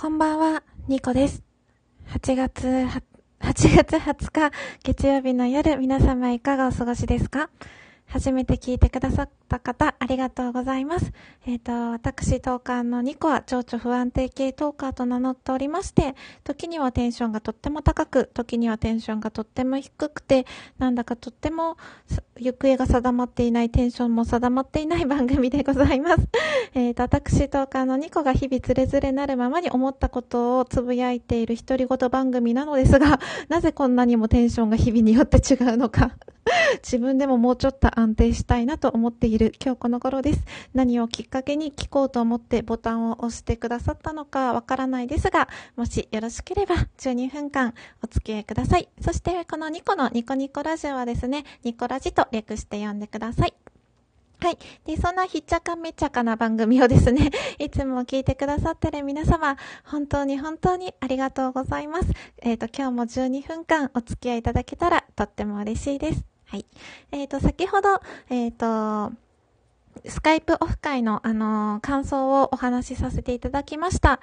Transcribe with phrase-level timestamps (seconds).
[0.00, 1.42] こんばんは、ニコです。
[2.08, 3.02] 8月8
[3.42, 4.50] 月20日
[4.82, 7.50] 月曜日の夜、皆様いかがお過ごしですか？
[8.06, 11.12] 初めて聞いてくださった方、ありがとうございます。
[11.44, 16.14] えっ、ー、と、私、トーカーのニコは、情緒不安定系トーカーと名乗っておりまして、
[16.44, 20.46] 時にはテンションがとっても高く、時にはテンションがとっても低くて、
[20.78, 21.76] なんだかとっても、
[22.38, 26.28] 行方が定まっていない、テンションも定まっていない 番組でございます。
[26.74, 36.12] えっ、ー、と、私、トーカーのニコが日々つれづれなるままに思ったことをつぶやいている独り言番組なのですが、 なぜこんなにもテンションが日々によって違うのか
[36.82, 40.40] 自分でももうちょっと安定したいなと思っている今日この頃です。
[40.74, 47.72] 何をきっかけに聞こうと思ってボタンを押してくださったのかわからないですが、もしよろしければ12分間
[48.02, 48.88] お付き合いください。
[49.00, 53.54] そしてこのニコのニコニコラジオはですね、ニコラジと略して呼んでください。
[54.42, 54.58] はい。
[54.86, 62.06] で、そんなひっちゃかめっちゃかな番組をですね、 いつも聞いてくださってる皆様、本当に本当にありがとうございます。
[62.38, 66.24] えっ、ー、と、今日も12分間お付き合いいただけたらとっても嬉しいです。
[66.46, 66.64] はい。
[67.12, 69.14] えっ、ー、と、先ほど、えっ、ー、と、
[70.06, 74.20] スカイプオフ会の、あのー、感想をお話しさせていただきました。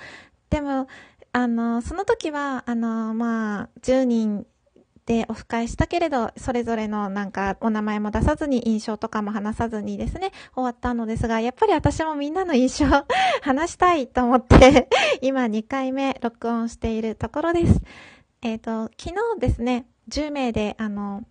[0.49, 0.87] でも、
[1.33, 4.45] あのその時は、あのまあ、10人
[5.05, 13.05] でオフ会したけれど、それぞれのなんかお名前も出さずに印象とかも話さずにですね、終わったのですが、やっぱり私もみんなの印象
[13.41, 14.89] 話したいと思って
[15.21, 17.81] 今2回目録音しているところです。
[18.41, 21.23] えっ、と、昨日ですね、10名で、あの、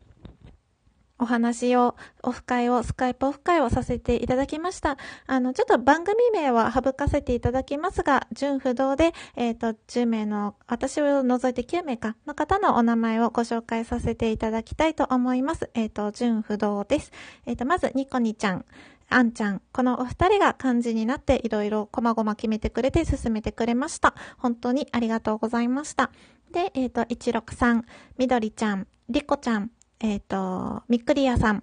[1.18, 4.98] お話を、オフ会を、スカイプオフ会をさせていただきました。
[5.26, 15.70] あの、ちょっと番組名は省かせていただきますが、純不動で、えっ、ー、と、10名の、私を除いて9名か、の方のお名前をご紹介させていただきたいと思います。
[15.74, 17.12] えっ、ー、と、純不動です。
[17.46, 18.64] えっ、ー、と、まず、ニコニちゃん。
[19.08, 24.14] あんちゃん、このお二人が幹事になっていろいろこまごま決めてくれて進めてくれました。
[24.36, 26.10] 本当にありがとうございました。
[26.50, 27.82] で、えっ、ー、と、163、
[28.18, 29.70] みどりちゃん、りこちゃん、
[30.00, 31.62] えっ、ー、と、みっくりやさん、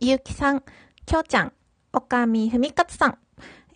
[0.00, 0.62] ゆうきさん、
[1.04, 1.52] きょうちゃん、
[1.92, 3.18] おかみふみかつさん、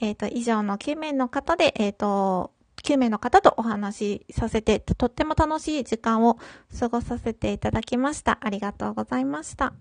[0.01, 6.39] えっ、ー、と、以上の9名の方で、えっ、ー、と、9名の方とお話しさせて、とっても楽しい時間を
[6.79, 8.39] 過ごさせていただきました。
[8.41, 9.73] ありがとうございました。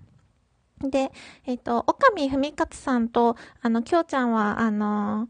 [0.81, 1.11] で、
[1.45, 5.29] えっ、ー、と、おかみふみかつさんと、あの、きょうちゃんは、あの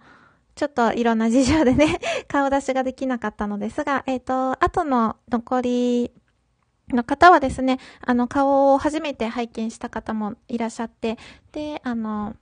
[0.60, 6.12] ちょっといろんな事情でね顔出しができなかったのですが、えっ、ー、と、後の残り
[6.96, 11.18] の方はですね、あの、顔を初めて拝見した方もいらっしゃって、
[11.52, 12.36] で、あの、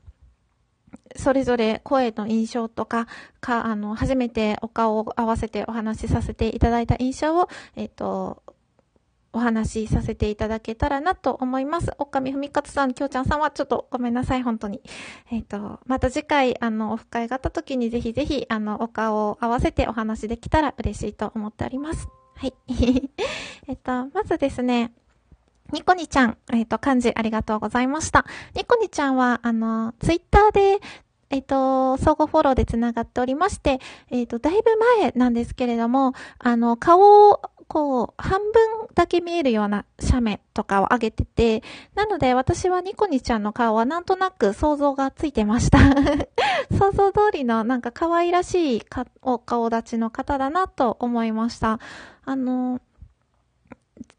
[1.16, 3.08] それぞれ声の印象とか、
[3.40, 8.44] か、あの、初めてお顔を合わせてお話しさせていただいた印象を、えっ、と、
[9.34, 11.92] お話しさせていただけたらなと思います。
[12.00, 14.82] おかみふみかつさん、きょうちゃんさんはちょっとごめんなさい、本当に。
[15.32, 22.08] えっ、と、また次回、あの、オフ会があった時にぜひぜひ、あの、お顔を合わせてお話できたら嬉しいと思っております。
[22.38, 22.54] はい。
[23.68, 24.92] えっと、まずですね、
[25.74, 28.26] ニコニちゃん、えっと、漢字ありがとうございました。
[28.54, 30.80] ニコニちゃんは、あの、ツイッターで、
[31.32, 33.80] えっと、相互フォローで繋がっておりまして、
[34.12, 34.62] えっと、だいぶ
[35.02, 41.64] 前なんですけれども、あの、顔をこう、半分だけ見えるような写メとかを上げてて、
[41.96, 45.80] なので私はニコニちゃんの顔はなんとなく想像がついてました。
[46.72, 48.86] 想像通りのなんか可愛らしい
[49.22, 51.80] お顔立ちの方だなと思いました。
[52.26, 52.82] あの、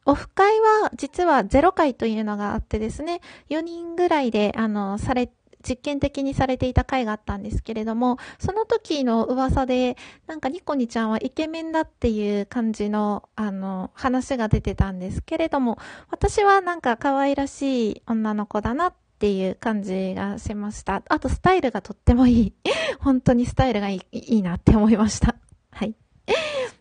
[0.04, 3.20] オフ会は実は0回というのがあってですね、
[3.50, 5.30] 4人ぐらいで、あの、され
[5.66, 9.96] 実験的にされていた回があったんですけれども、その時の噂で、
[10.26, 15.78] なんかニコニちゃんはイケメンだっていう感じの、あの、話が出てたんですけれども、
[16.10, 21.02] 私はなんか可愛らしい女の子だなっていう感じがしました。
[21.08, 22.54] あとスタイルがとってもいい。
[23.00, 25.34] 本当にスタイルがいいいいなって思いました。
[25.70, 25.94] はい。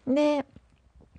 [0.07, 0.45] で、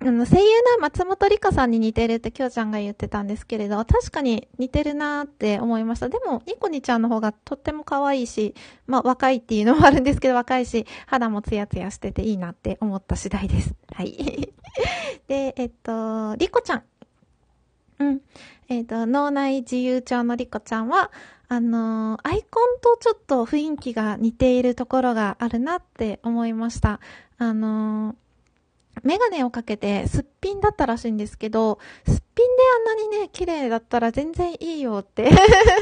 [0.01, 0.45] あの、声優
[0.77, 6.07] の松本里香さんに似てるってきょうちゃんが言ってたんですけれど、確かに似てるなーって思いました。
[6.07, 8.55] でも、ニコニちゃんの方がとっても可愛いし、
[8.87, 13.75] まあ、若いっていうのもあるんですけど、若いし、肌もツヤツヤしてていいなって思った次第です。
[13.93, 14.53] はい。
[15.27, 16.83] で、えっと、リコちゃん。
[17.99, 18.21] うん。
[18.69, 21.11] えっと、脳内自由帳のリコちゃんは、
[21.49, 27.01] あのー、アイコンとちょっと雰囲気が似ているところがあるなって思いました。
[27.37, 28.15] あのー
[29.03, 35.29] メガネをかけてすっぴんだったらしいんですけど、すっぴんであんなにね、綺麗だったら全然いいよって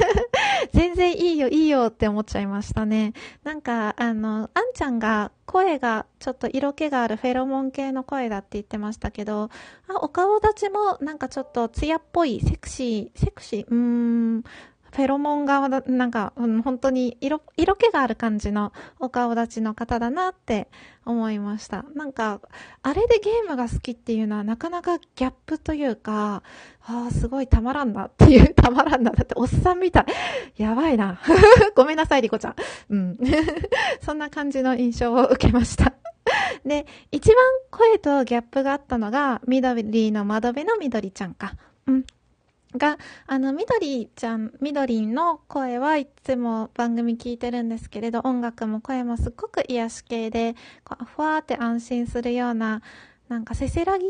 [0.74, 3.14] 全然いいよ、いいよって思っちゃいましたね。
[3.44, 9.50] なんか、あの、あんちゃんが声がちょっと色気があるフェロモン系の声だって言ってましたけど、
[9.88, 14.44] あ、お顔立ちもなんかちょっと艶っぽい、セクシー、セクシー、うーん、
[14.98, 20.70] フェロモン側だ、なんか、うん、本当に色、色気がある感じのお顔立ちの方だなって
[21.06, 21.86] 思いました。
[21.94, 22.42] なんか、
[22.82, 26.42] あれでゲームが好きっていうのはなかなかギャップというか、
[26.84, 29.12] ああ、すごいたまらんなっていう、 たまらんな。
[29.12, 30.06] だっておっさんみたい。
[30.64, 31.22] やばいな。
[31.78, 32.56] ごめんなさい、リコちゃん。
[32.90, 33.18] うん。
[34.02, 35.94] そんな感じの印象を受けました。
[36.66, 37.38] で、一番
[37.70, 41.54] 声とギャップがあったのが、緑の窓辺の緑ちゃんか。
[41.86, 42.06] うん。
[42.76, 50.56] が、あの、みどりちゃん、みどりんの声はいつも番組聞いてるんですけれど、音楽も声もすっごく癒し系で、
[51.16, 52.82] ふわーって安心するような、
[53.30, 54.06] なんかせせらぎ？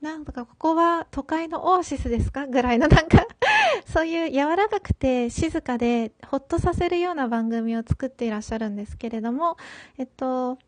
[0.00, 2.46] なんとかここは都会のオアシスですか？
[2.46, 3.24] ぐらいのなんか
[3.86, 9.56] そういう柔らかくて静かでほっとさせるような番組を作っていらっしゃるんですけれども、
[9.98, 10.58] えっと、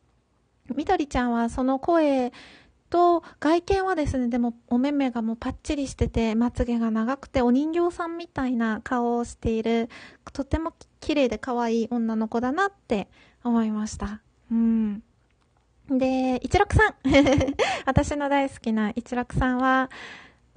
[0.76, 2.32] みどりちゃんはその声
[2.94, 9.88] と、外見はですね、でもお目目がもうパッチリしてて、まつげが長くて、お人形さんみたいな顔をしている、
[10.32, 13.08] とても綺麗で可愛い女の子だなって
[13.42, 14.20] 思いました。
[14.48, 15.02] うん。
[15.88, 16.94] で、一六さん
[17.84, 19.90] 私の大好きな一六さんは、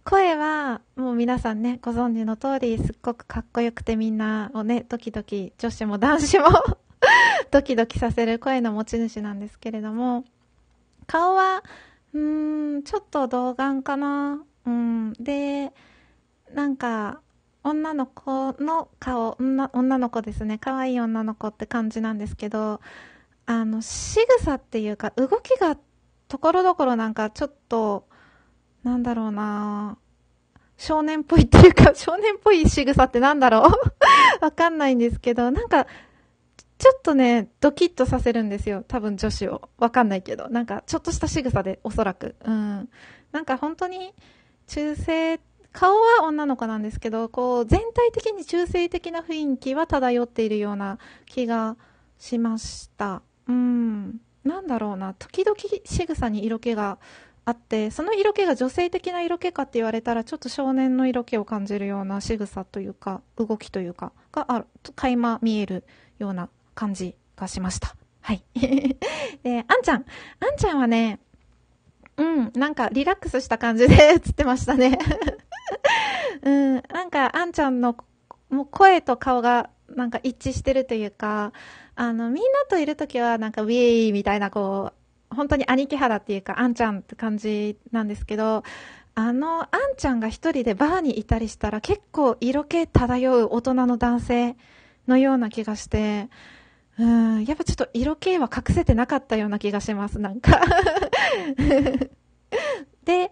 [0.04, 6.46] 声は、もう皆さんね、ご存知の通り、すっごくかっこよくてみんなをね、ドキドキ、女子も男子も
[7.50, 10.24] ドキドキさせる声の持ち主なんですけれども、
[11.08, 11.64] 顔は、
[12.14, 14.44] うーん、ちょっと童顔かな。
[14.66, 15.14] うん。
[15.14, 15.74] で、
[16.54, 17.22] なんか、
[17.64, 20.58] 女の子の顔、女女の子ですね。
[20.58, 22.80] 可愛い女の子って感じなんですけど、
[23.46, 25.78] あの、仕草っていうか、動きが
[26.28, 28.08] ところどころなんかちょっと、
[28.84, 29.98] なんだろうな
[30.78, 33.72] 少年っぽいっていうか、少年っぽい仕草ってなんだろう
[34.44, 35.88] わかんないんですけど、なんか、
[36.78, 38.84] ちょっとね、ドキッとさせるんですよ。
[38.88, 39.70] 多分女子を。
[39.78, 40.48] わかんないけど。
[40.50, 42.36] なんか、ちょっとした仕草で、おそらく。
[42.46, 42.90] うん。
[43.32, 44.14] なんか本当に、
[44.68, 45.40] 中性、
[45.72, 51.78] 顔は女の子なんですけど、こう、全体的に中性的な雰囲気は漂っているような気が
[52.20, 53.22] しました。
[53.48, 54.20] うん。
[54.44, 55.16] なんだろうな。
[55.16, 57.00] 時々仕草に色気が
[57.46, 64.66] あって、その色気が女性的な色気かって言われたら、ちょっと少年の色気を感じるような仕草というか、動きというか、がある、
[64.96, 65.84] 垣間見える
[66.20, 67.96] ような感じがしました。
[68.22, 68.44] はい。
[69.42, 70.06] で、 あんちゃん。
[70.40, 71.20] あんちゃんはね、
[72.18, 75.00] うん、なんかリラックスした感じで 映ってましたね。
[76.44, 77.98] うん、なんかあんちゃんの
[78.52, 81.52] もう声と顔がなんか一致してるというか、
[81.96, 84.94] あの、みんなといるときはなんかウィーみたいなこ
[85.32, 88.64] う、本当に兄貴肌っていうか、あんちゃんって感じなんですけど、
[89.16, 94.56] あの、あんちゃんが一人でバーにいたりしたら結構色気漂う大人の男性
[95.08, 96.30] のような気がして、
[97.00, 100.62] うん、やっぱちょっと色気は隠せてなかったような気がします、なんか
[103.06, 103.32] で、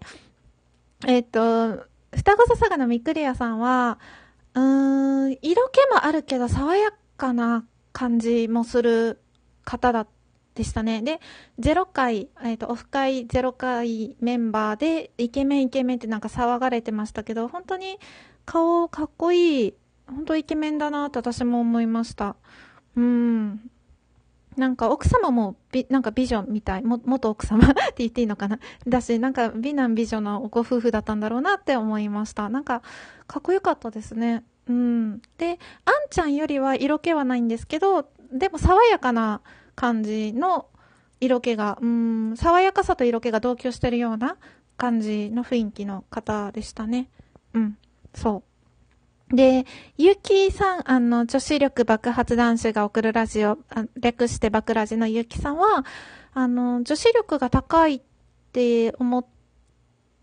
[1.08, 1.86] えっ、ー、と、
[2.16, 4.00] 双子笹のミクリアさんは、
[4.54, 4.62] う
[5.30, 9.20] ん、色気もあるけど爽やかな感じもする
[9.64, 10.08] 方だ
[10.56, 11.02] でしたね。
[11.02, 11.20] で、
[11.60, 18.00] 0回、えっ、ー、と、オフ会0回メンバーで、イケメンイケメンってなんか騒がれてましたけど、本当に
[18.46, 19.74] 顔かっこいい、
[20.08, 22.38] 本当イケメンだなって私も思いました。
[22.96, 23.72] うん。
[24.58, 26.84] なんか奥様もび、なんか美女みたい。
[26.84, 32.50] も、元奥様 って言っていいのかなだし、なんか美男美女のご夫婦だったんだろうなって思いました。
[32.50, 32.82] なんか、
[33.28, 34.44] かっこよかったですね。
[34.68, 35.22] うん。
[35.38, 39.42] で、あんちゃんよりは色気はないんですけど、でも爽やかな
[39.76, 40.68] 感じの
[41.20, 44.38] 色気が、うん、爽やかさと色気が同居してるような
[44.78, 47.10] 感じの雰囲気の方でしたね。
[47.54, 47.78] うん。
[48.14, 48.55] そう。
[49.36, 49.66] で、
[49.98, 53.58] ゆきさん、あの、女子力爆発男子が送るラジオ、
[53.98, 55.86] 略して爆ラジのゆうきさんは、
[56.34, 58.02] あの、女子力が高いっ
[58.54, 59.28] て思、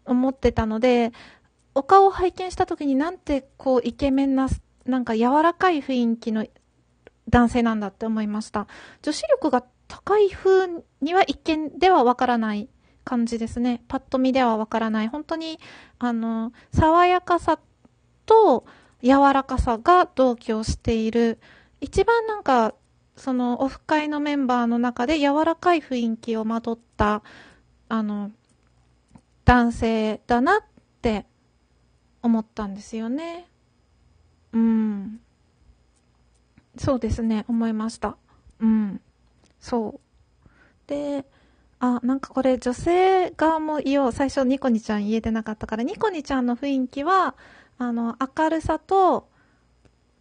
[0.06, 1.12] 思ってたので、
[1.74, 4.48] お顔を拝見した時になんてこうイケメンな、
[4.84, 6.46] なんか柔らかい雰囲気の
[7.28, 8.66] 男性なんだって思いました。
[9.02, 12.68] 女子力が高い風には一見ではわからない
[13.04, 13.82] 感じですね。
[13.88, 15.08] パッと見ではわからない。
[15.08, 15.58] 本当に、
[15.98, 17.58] あの、爽やかさ
[18.26, 18.64] と、
[19.02, 21.38] 柔らかさが同居している。
[21.80, 22.74] 一番なんか、
[23.16, 27.22] そのオフ会のメンバーの中で柔らかい雰囲気をまとった、
[27.88, 28.30] あの、
[29.44, 30.62] 男性だなっ
[31.02, 31.26] て
[32.22, 33.48] 思ったんですよね。
[34.52, 35.20] うん。
[36.78, 38.16] そうですね、思いました。
[38.60, 39.00] うん。
[39.60, 40.00] そう。
[40.86, 41.26] で、
[41.80, 44.12] あ、なんかこれ女性側も言おう。
[44.12, 47.34] 最初ニコニちゃん言えてなかったから、ニコニちゃんの雰囲気は、
[47.78, 49.28] あの、明るさと、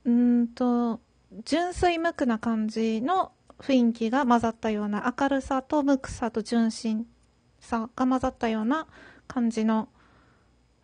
[0.06, 1.00] うんと、
[1.46, 7.06] 純粋無垢な感じの雰囲気が混ざったような、明るさと無垢さと純真
[7.60, 8.88] さが混ざったような
[9.28, 9.88] 感じの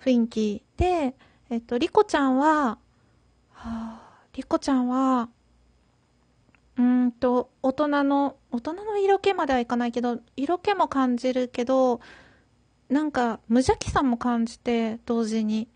[0.04, 1.16] 雰囲気で、
[1.50, 2.78] えっと、リコちゃんは、は
[3.56, 4.02] あ、
[4.34, 5.30] リコちゃんは、
[6.78, 12.00] うんと、大人の、大人の色気まではいかないけど、色気も感じるけど、
[12.90, 15.68] なんか無邪気さも感じて、同時に。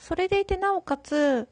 [0.00, 1.46] それでいて、なおかつ、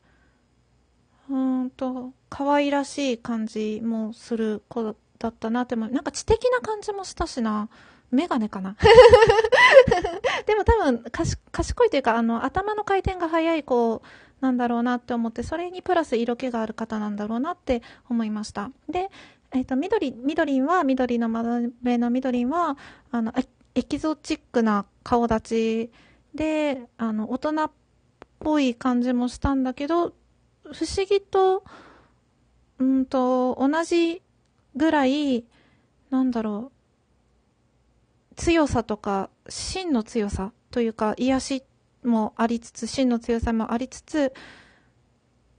[1.28, 5.90] うーんと、可愛らしい感じもする子だったなって思う。
[5.90, 7.68] なんか知的な感じもしたしな。
[8.10, 8.74] メガネかな
[10.46, 11.04] でも多分、
[11.52, 14.00] 賢いというか、あの、頭の回転が速い子
[14.40, 18.70] なんだろうなって思って、それにプラス色気がある方なんだろうなって思いました。
[18.88, 19.10] で、
[19.52, 22.78] えっ、ー、と、緑、緑は、緑の丸目の緑は、
[23.10, 23.34] あの、
[23.74, 25.90] エキゾチックな顔立ち
[26.34, 27.70] で、あの、大人っ
[28.38, 30.14] ぽい感じもしたんだけど、
[30.72, 31.64] 不思議と、
[32.78, 34.22] うんと、同じ
[34.76, 35.44] ぐらい、
[36.10, 36.72] なんだろ
[38.32, 41.62] う、強さとか、真の強さというか、癒し
[42.04, 44.32] もありつつ、真の強さもありつつ、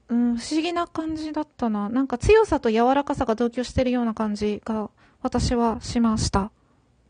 [0.10, 1.90] うん、不思議な感じだったな。
[1.90, 4.90] なんか強さと柔らかさが同居してるような感じが
[5.22, 6.52] 私はしました。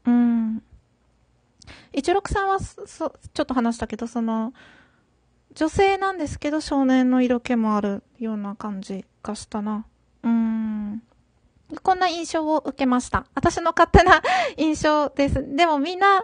[0.05, 0.63] うん。
[1.93, 3.07] 一六さんはそ、ちょ
[3.43, 4.53] っと話したけど、その、
[5.59, 9.85] 女性なんですけど少年の色気もあるような感じがしたな。
[10.23, 11.03] うーん。
[11.83, 13.25] こんな印象を受けました。
[13.35, 14.21] 私の勝手な
[14.55, 15.45] 印象です。
[15.57, 16.23] でもみんな、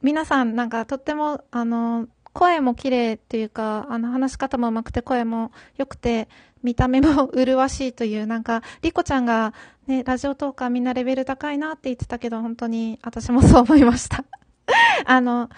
[0.00, 6.30] 皆さんなんかとっても、あの、声も綺麗っていうか、あの、話し方も上手くて声も良くて、
[6.62, 9.52] 見た目も麗しいという、なんか、リコちゃんが
[9.86, 14.24] ね、ラジオトーカーみんなレベル高いなって言ってたけど、本当に私もそう思いました。
[15.04, 15.50] あの、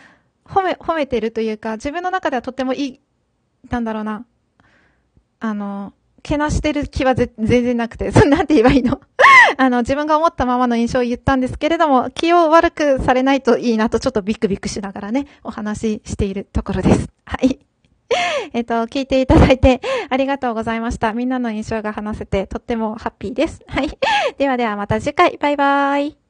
[0.45, 3.01] 褒め、褒めてるというか、自分の中ではとってもいい、
[3.71, 4.27] なんだろうな。
[5.41, 9.01] あの、けなしてる気は全然なくて、 そんなんて言えばいいの？
[9.57, 17.09] あの、自分が思ったままの印象を言ったんですけれども、気を悪くされないといいなとちょっとビクビクしながらね、お話ししているところです。
[17.27, 17.59] はい。
[18.53, 21.13] えっと、聞いていただいてありがとうございました。
[21.13, 23.61] みんなの印象が話せてとってもハッピーです。
[23.67, 23.99] はい。
[24.39, 25.37] ではではまた次回。
[25.39, 26.24] バイバーイ。